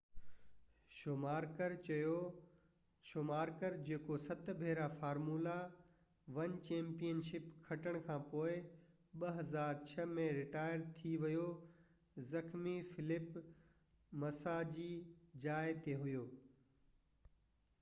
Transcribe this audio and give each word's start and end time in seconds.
show 0.99 1.15
ماڪر 1.23 1.73
جيڪو 3.89 4.15
7 4.27 4.49
ڀيرا 4.61 4.87
formula 5.01 5.57
1 6.39 6.55
champion 6.69 7.21
ship 7.27 7.51
کٽڻ 7.67 7.99
کانپوءِ 8.09 8.57
2006 9.25 10.07
۾ 10.17 10.27
رٽائر 10.39 10.83
ٿي 11.03 11.13
ويو 11.27 11.45
زخمي 12.33 12.75
فيلپ 12.95 13.39
مسا 14.25 14.57
جي 14.79 14.89
جاءِ 15.47 15.79
تي 15.87 15.95
هو 16.03 16.27